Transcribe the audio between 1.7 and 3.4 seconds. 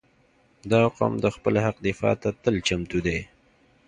دفاع ته تل چمتو دی.